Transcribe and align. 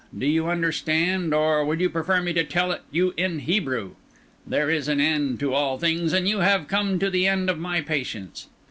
Do 0.17 0.25
you 0.25 0.47
understand, 0.47 1.31
or 1.31 1.63
would 1.63 1.79
you 1.79 1.87
prefer 1.87 2.23
me 2.23 2.33
to 2.33 2.43
tell 2.43 2.71
it 2.71 2.81
you 2.89 3.13
in 3.17 3.37
Hebrew? 3.37 3.91
There 4.47 4.67
is 4.67 4.87
an 4.87 4.99
end 4.99 5.39
to 5.41 5.53
all 5.53 5.77
things, 5.77 6.11
and 6.11 6.27
you 6.27 6.39
have 6.39 6.67
come 6.67 6.97
to 6.97 7.11
the 7.11 7.27
end 7.27 7.51
of 7.51 7.59
my 7.59 7.81
patience. 7.81 8.47